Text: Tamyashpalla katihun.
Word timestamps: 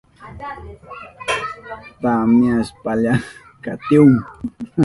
Tamyashpalla 2.01 3.13
katihun. 3.63 4.15